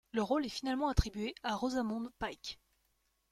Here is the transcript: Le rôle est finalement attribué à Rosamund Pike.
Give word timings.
Le 0.13 0.23
rôle 0.23 0.47
est 0.47 0.49
finalement 0.49 0.87
attribué 0.89 1.35
à 1.43 1.55
Rosamund 1.55 2.09
Pike. 2.17 2.59